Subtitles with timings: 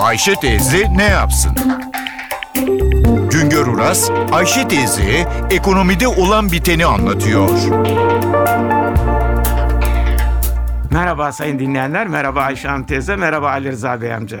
[0.00, 1.52] Ayşe teyze ne yapsın?
[3.30, 7.48] Güngör Uras, Ayşe teyze ekonomide olan biteni anlatıyor.
[10.90, 14.40] Merhaba sayın dinleyenler, merhaba Ayşe Hanım teyze, merhaba Ali Rıza Bey amca.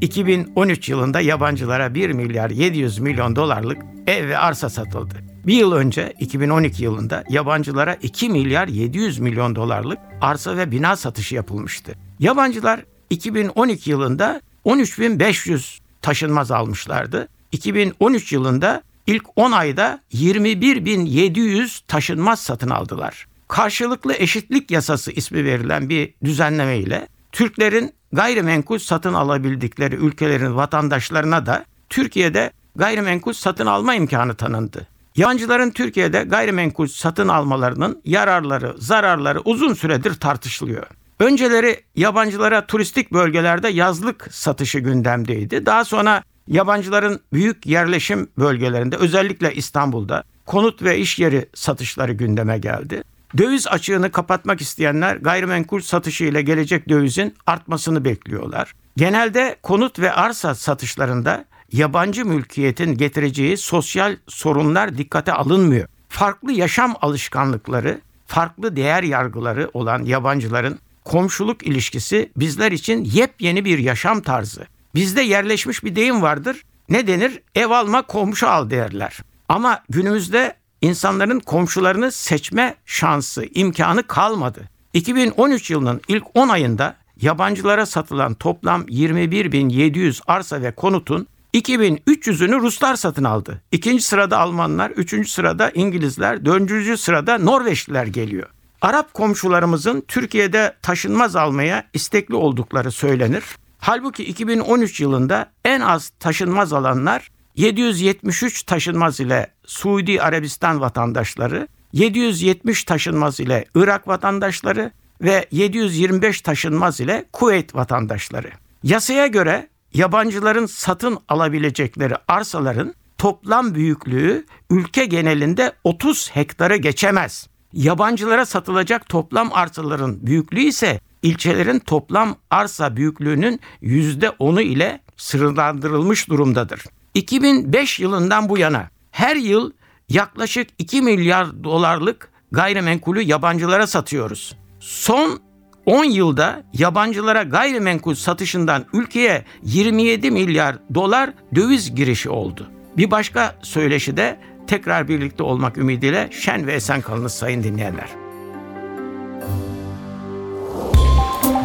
[0.00, 5.14] 2013 yılında yabancılara 1 milyar 700 milyon dolarlık ev ve arsa satıldı.
[5.46, 11.34] Bir yıl önce 2012 yılında yabancılara 2 milyar 700 milyon dolarlık arsa ve bina satışı
[11.34, 11.94] yapılmıştı.
[12.18, 12.80] Yabancılar
[13.10, 17.28] 2012 yılında 13.500 taşınmaz almışlardı.
[17.52, 23.26] 2013 yılında ilk 10 ayda 21.700 taşınmaz satın aldılar.
[23.48, 31.64] Karşılıklı eşitlik yasası ismi verilen bir düzenleme ile Türklerin gayrimenkul satın alabildikleri ülkelerin vatandaşlarına da
[31.88, 34.86] Türkiye'de gayrimenkul satın alma imkanı tanındı.
[35.16, 40.86] Yabancıların Türkiye'de gayrimenkul satın almalarının yararları, zararları uzun süredir tartışılıyor.
[41.20, 45.66] Önceleri yabancılara turistik bölgelerde yazlık satışı gündemdeydi.
[45.66, 53.02] Daha sonra yabancıların büyük yerleşim bölgelerinde özellikle İstanbul'da konut ve iş yeri satışları gündeme geldi.
[53.38, 58.74] Döviz açığını kapatmak isteyenler gayrimenkul satışı ile gelecek dövizin artmasını bekliyorlar.
[58.96, 65.88] Genelde konut ve arsa satışlarında yabancı mülkiyetin getireceği sosyal sorunlar dikkate alınmıyor.
[66.08, 70.78] Farklı yaşam alışkanlıkları, farklı değer yargıları olan yabancıların
[71.08, 74.66] komşuluk ilişkisi bizler için yepyeni bir yaşam tarzı.
[74.94, 76.62] Bizde yerleşmiş bir deyim vardır.
[76.88, 77.42] Ne denir?
[77.54, 79.18] Ev alma komşu al derler.
[79.48, 84.68] Ama günümüzde insanların komşularını seçme şansı, imkanı kalmadı.
[84.94, 93.24] 2013 yılının ilk 10 ayında yabancılara satılan toplam 21.700 arsa ve konutun 2300'ünü Ruslar satın
[93.24, 93.62] aldı.
[93.72, 98.48] İkinci sırada Almanlar, üçüncü sırada İngilizler, dördüncü sırada Norveçliler geliyor.
[98.82, 103.44] Arap komşularımızın Türkiye'de taşınmaz almaya istekli oldukları söylenir.
[103.78, 113.40] Halbuki 2013 yılında en az taşınmaz alanlar 773 taşınmaz ile Suudi Arabistan vatandaşları, 770 taşınmaz
[113.40, 114.90] ile Irak vatandaşları
[115.22, 118.50] ve 725 taşınmaz ile Kuveyt vatandaşları.
[118.82, 127.48] Yasaya göre yabancıların satın alabilecekleri arsaların toplam büyüklüğü ülke genelinde 30 hektara geçemez.
[127.72, 136.84] Yabancılara satılacak toplam arsaların büyüklüğü ise ilçelerin toplam arsa büyüklüğünün %10'u ile sınırlandırılmış durumdadır.
[137.14, 139.72] 2005 yılından bu yana her yıl
[140.08, 144.56] yaklaşık 2 milyar dolarlık gayrimenkulü yabancılara satıyoruz.
[144.80, 145.40] Son
[145.86, 152.66] 10 yılda yabancılara gayrimenkul satışından ülkeye 27 milyar dolar döviz girişi oldu.
[152.96, 158.08] Bir başka söyleşi de tekrar birlikte olmak ümidiyle şen ve esen kalınız sayın dinleyenler.